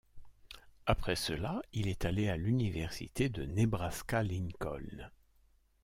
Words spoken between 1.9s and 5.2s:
allé à l'Université de Nebraska-Lincoln.